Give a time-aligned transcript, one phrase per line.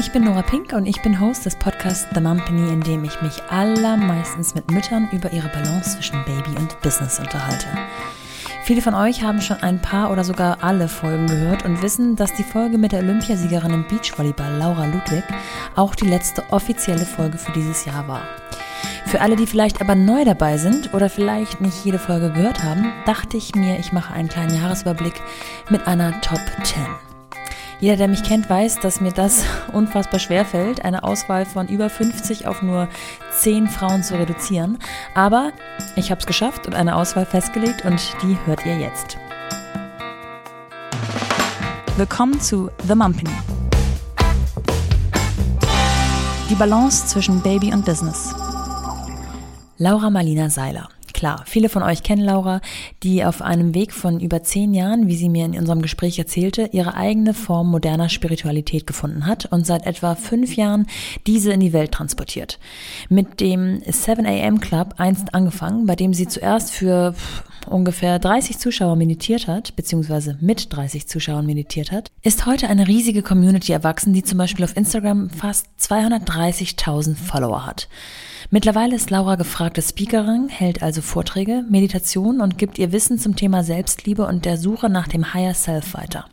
[0.00, 3.20] Ich bin Nora Pink und ich bin Host des Podcasts The Mumpany, in dem ich
[3.20, 7.66] mich allermeistens mit Müttern über ihre Balance zwischen Baby und Business unterhalte.
[8.64, 12.32] Viele von euch haben schon ein paar oder sogar alle Folgen gehört und wissen, dass
[12.32, 15.24] die Folge mit der Olympiasiegerin im Beachvolleyball Laura Ludwig
[15.76, 18.22] auch die letzte offizielle Folge für dieses Jahr war.
[19.04, 22.90] Für alle, die vielleicht aber neu dabei sind oder vielleicht nicht jede Folge gehört haben,
[23.04, 25.20] dachte ich mir, ich mache einen kleinen Jahresüberblick
[25.68, 27.09] mit einer Top 10.
[27.80, 31.88] Jeder, der mich kennt, weiß, dass mir das unfassbar schwer fällt, eine Auswahl von über
[31.88, 32.88] 50 auf nur
[33.38, 34.78] 10 Frauen zu reduzieren.
[35.14, 35.52] Aber
[35.96, 39.16] ich habe es geschafft und eine Auswahl festgelegt und die hört ihr jetzt.
[41.96, 43.30] Willkommen zu The Mumpany.
[46.50, 48.34] Die Balance zwischen Baby und Business.
[49.78, 50.88] Laura Marlina Seiler.
[51.20, 52.62] Klar, viele von euch kennen Laura,
[53.02, 56.70] die auf einem Weg von über zehn Jahren, wie sie mir in unserem Gespräch erzählte,
[56.72, 60.86] ihre eigene Form moderner Spiritualität gefunden hat und seit etwa fünf Jahren
[61.26, 62.58] diese in die Welt transportiert.
[63.10, 67.14] Mit dem 7 AM Club einst angefangen, bei dem sie zuerst für
[67.68, 73.20] ungefähr 30 Zuschauer meditiert hat, beziehungsweise mit 30 Zuschauern meditiert hat, ist heute eine riesige
[73.20, 77.88] Community erwachsen, die zum Beispiel auf Instagram fast 230.000 Follower hat.
[78.52, 83.62] Mittlerweile ist Laura gefragte Speakerin, hält also Vorträge, Meditationen und gibt ihr Wissen zum Thema
[83.62, 86.24] Selbstliebe und der Suche nach dem Higher Self weiter.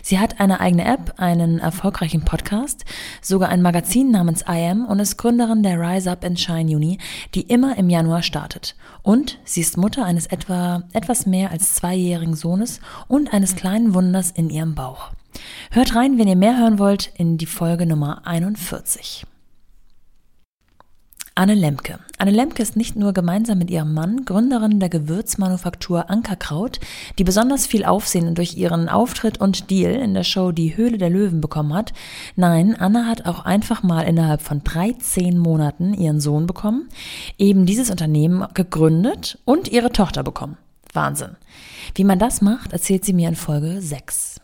[0.00, 2.84] Sie hat eine eigene App, einen erfolgreichen Podcast,
[3.20, 6.98] sogar ein Magazin namens I Am und ist Gründerin der Rise Up and Shine Uni,
[7.34, 8.76] die immer im Januar startet.
[9.02, 14.30] Und sie ist Mutter eines etwa etwas mehr als zweijährigen Sohnes und eines kleinen Wunders
[14.30, 15.10] in ihrem Bauch.
[15.72, 19.26] Hört rein, wenn ihr mehr hören wollt, in die Folge Nummer 41.
[21.38, 22.00] Anne Lemke.
[22.18, 26.80] Anne Lemke ist nicht nur gemeinsam mit ihrem Mann Gründerin der Gewürzmanufaktur Ankerkraut,
[27.16, 31.10] die besonders viel Aufsehen durch ihren Auftritt und Deal in der Show Die Höhle der
[31.10, 31.92] Löwen bekommen hat.
[32.34, 36.88] Nein, Anne hat auch einfach mal innerhalb von 13 Monaten ihren Sohn bekommen,
[37.38, 40.56] eben dieses Unternehmen gegründet und ihre Tochter bekommen.
[40.92, 41.36] Wahnsinn.
[41.94, 44.40] Wie man das macht, erzählt sie mir in Folge 6.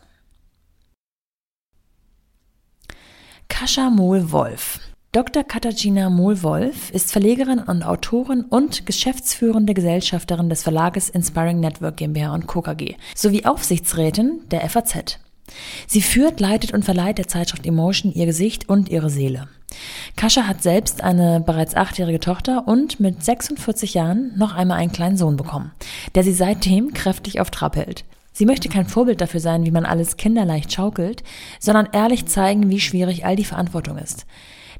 [3.49, 4.94] Kascha Mohl-Wolf.
[5.15, 5.45] Dr.
[5.45, 12.47] Katarzyna Mohl-Wolf ist Verlegerin und Autorin und geschäftsführende Gesellschafterin des Verlages Inspiring Network GmbH und
[12.47, 12.61] Co.
[12.61, 15.19] KG sowie Aufsichtsrätin der FAZ.
[15.87, 19.47] Sie führt, leitet und verleiht der Zeitschrift Emotion ihr Gesicht und ihre Seele.
[20.17, 25.15] Kascha hat selbst eine bereits achtjährige Tochter und mit 46 Jahren noch einmal einen kleinen
[25.15, 25.71] Sohn bekommen,
[26.15, 28.03] der sie seitdem kräftig auf Trab hält.
[28.33, 31.23] Sie möchte kein Vorbild dafür sein, wie man alles kinderleicht schaukelt,
[31.61, 34.25] sondern ehrlich zeigen, wie schwierig all die Verantwortung ist.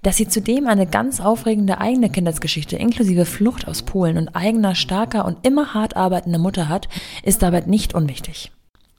[0.05, 5.25] Dass sie zudem eine ganz aufregende eigene Kindheitsgeschichte inklusive Flucht aus Polen und eigener starker
[5.25, 6.87] und immer hart arbeitender Mutter hat,
[7.23, 8.51] ist dabei nicht unwichtig.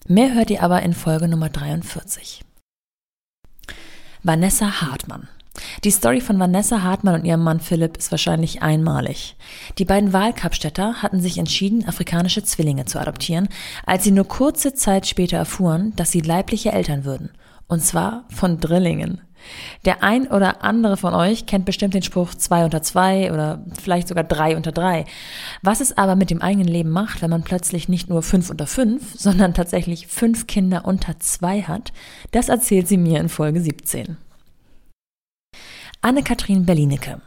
[0.09, 2.43] Mehr hört ihr aber in Folge Nummer 43.
[4.25, 5.29] Vanessa Hartmann.
[5.85, 9.37] Die Story von Vanessa Hartmann und ihrem Mann Philipp ist wahrscheinlich einmalig.
[9.79, 13.49] Die beiden Wahlkapstädter hatten sich entschieden, afrikanische Zwillinge zu adoptieren,
[13.85, 17.31] als sie nur kurze Zeit später erfuhren, dass sie leibliche Eltern würden.
[17.69, 19.21] Und zwar von Drillingen.
[19.85, 24.09] Der ein oder andere von euch kennt bestimmt den Spruch zwei unter zwei oder vielleicht
[24.09, 25.05] sogar drei unter drei.
[25.63, 28.67] Was es aber mit dem eigenen Leben macht, wenn man plötzlich nicht nur fünf unter
[28.67, 31.93] fünf, sondern tatsächlich fünf Kinder unter zwei hat,
[32.33, 34.17] das erzählt sie mir in Folge 17.
[36.03, 37.21] Anne-Kathrin Berlinecke.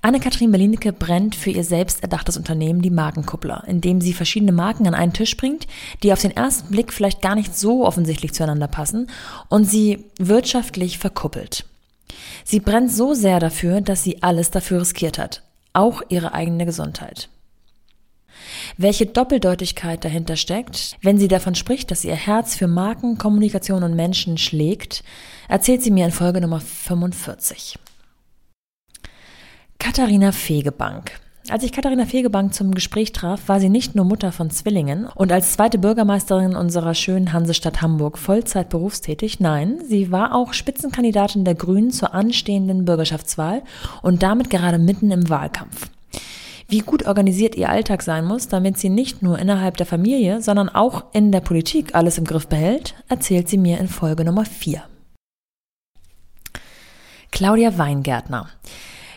[0.00, 4.94] Anne-Kathrin Berlinecke brennt für ihr selbst erdachtes Unternehmen die Markenkuppler, indem sie verschiedene Marken an
[4.94, 5.66] einen Tisch bringt,
[6.02, 9.10] die auf den ersten Blick vielleicht gar nicht so offensichtlich zueinander passen
[9.48, 11.64] und sie wirtschaftlich verkuppelt.
[12.44, 15.42] Sie brennt so sehr dafür, dass sie alles dafür riskiert hat,
[15.72, 17.28] auch ihre eigene Gesundheit.
[18.76, 23.96] Welche Doppeldeutigkeit dahinter steckt, wenn sie davon spricht, dass ihr Herz für Marken, Kommunikation und
[23.96, 25.02] Menschen schlägt,
[25.48, 27.78] erzählt sie mir in Folge Nummer 45.
[29.78, 31.12] Katharina Fegebank.
[31.48, 35.30] Als ich Katharina Fegebank zum Gespräch traf, war sie nicht nur Mutter von Zwillingen und
[35.30, 39.38] als zweite Bürgermeisterin unserer schönen Hansestadt Hamburg Vollzeit berufstätig.
[39.40, 43.62] Nein, sie war auch Spitzenkandidatin der Grünen zur anstehenden Bürgerschaftswahl
[44.02, 45.88] und damit gerade mitten im Wahlkampf.
[46.66, 50.68] Wie gut organisiert ihr Alltag sein muss, damit sie nicht nur innerhalb der Familie, sondern
[50.68, 54.82] auch in der Politik alles im Griff behält, erzählt sie mir in Folge Nummer 4.
[57.30, 58.48] Claudia Weingärtner.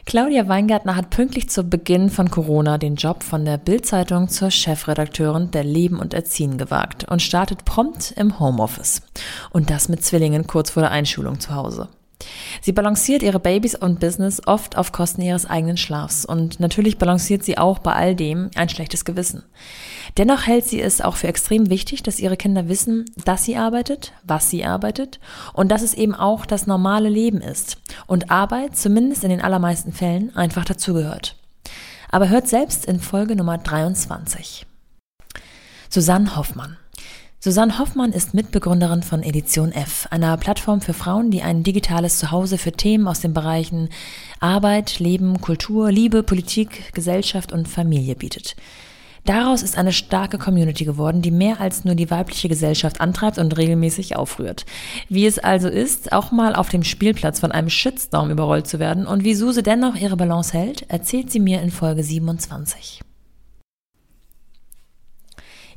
[0.06, 5.51] Claudia Weingärtner hat pünktlich zu Beginn von Corona den Job von der Bildzeitung zur Chefredakteurin
[5.51, 9.03] der Leben und Erziehen gewagt und startet prompt im Homeoffice.
[9.51, 11.88] Und das mit Zwillingen kurz vor der Einschulung zu Hause.
[12.62, 17.44] Sie balanciert ihre Babys und Business oft auf Kosten ihres eigenen Schlafs und natürlich balanciert
[17.44, 19.44] sie auch bei all dem ein schlechtes Gewissen.
[20.18, 24.14] Dennoch hält sie es auch für extrem wichtig, dass ihre Kinder wissen, dass sie arbeitet,
[24.24, 25.20] was sie arbeitet
[25.54, 27.78] und dass es eben auch das normale Leben ist
[28.08, 31.36] und Arbeit, zumindest in den allermeisten Fällen, einfach dazugehört.
[32.10, 34.66] Aber hört selbst in Folge Nummer 23.
[35.90, 36.78] Susanne Hoffmann.
[37.44, 42.60] Susanne Hoffmann ist Mitbegründerin von Edition F, einer Plattform für Frauen, die ein digitales Zuhause
[42.60, 43.90] für Themen aus den Bereichen
[44.40, 48.56] Arbeit, Leben, Kultur, Liebe, Politik, Gesellschaft und Familie bietet.
[49.26, 53.58] Daraus ist eine starke Community geworden, die mehr als nur die weibliche Gesellschaft antreibt und
[53.58, 54.68] regelmäßig aufrührt.
[55.10, 59.08] Wie es also ist, auch mal auf dem Spielplatz von einem Shitstorm überrollt zu werden
[59.08, 63.02] und wie Suse dennoch ihre Balance hält, erzählt sie mir in Folge 27.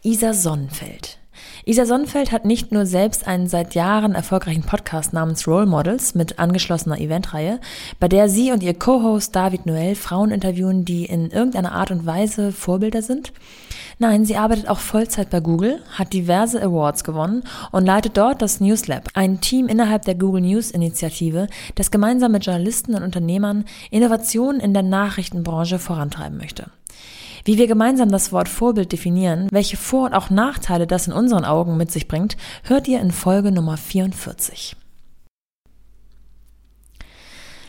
[0.03, 1.24] Isa Sonnenfeld
[1.65, 6.39] Isa Sonnenfeld hat nicht nur selbst einen seit Jahren erfolgreichen Podcast namens Role Models mit
[6.39, 7.61] angeschlossener Eventreihe,
[8.01, 12.05] bei der sie und ihr Co-Host David Noel Frauen interviewen, die in irgendeiner Art und
[12.05, 13.33] Weise Vorbilder sind.
[13.99, 18.61] Nein, sie arbeitet auch Vollzeit bei Google, hat diverse Awards gewonnen und leitet dort das
[18.61, 21.47] News Lab, ein Team innerhalb der Google News Initiative,
[21.77, 26.67] das gemeinsam mit Journalisten und Unternehmern Innovationen in der Nachrichtenbranche vorantreiben möchte.
[27.45, 31.45] Wie wir gemeinsam das Wort Vorbild definieren, welche Vor- und auch Nachteile das in unseren
[31.45, 34.77] Augen mit sich bringt, hört ihr in Folge Nummer 44.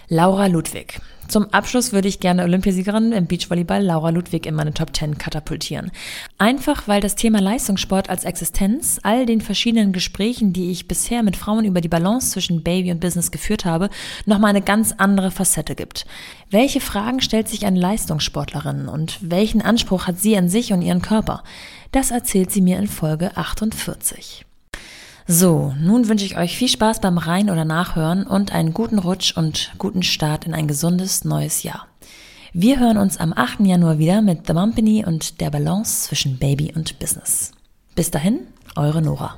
[0.08, 1.00] Laura Ludwig.
[1.28, 5.92] Zum Abschluss würde ich gerne Olympiasiegerin im Beachvolleyball Laura Ludwig in meine Top 10 katapultieren.
[6.38, 11.36] Einfach weil das Thema Leistungssport als Existenz all den verschiedenen Gesprächen, die ich bisher mit
[11.36, 13.90] Frauen über die Balance zwischen Baby und Business geführt habe,
[14.28, 16.06] nochmal eine ganz andere Facette gibt.
[16.52, 21.02] Welche Fragen stellt sich eine Leistungssportlerin und welchen Anspruch hat sie an sich und ihren
[21.02, 21.44] Körper?
[21.92, 24.46] Das erzählt sie mir in Folge 48.
[25.28, 29.36] So, nun wünsche ich euch viel Spaß beim Rein- oder Nachhören und einen guten Rutsch
[29.36, 31.88] und guten Start in ein gesundes neues Jahr.
[32.54, 33.62] Wir hören uns am 8.
[33.62, 37.52] Januar wieder mit The Mumpany und der Balance zwischen Baby und Business.
[37.96, 38.42] Bis dahin,
[38.76, 39.36] eure Nora.